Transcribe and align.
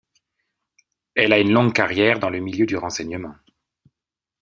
Il 1.15 1.31
a 1.31 1.37
eu 1.37 1.43
une 1.43 1.51
longue 1.51 1.73
carrière 1.73 2.17
dans 2.17 2.31
le 2.31 2.39
milieu 2.39 2.65
du 2.65 2.75
renseignement. 2.75 3.35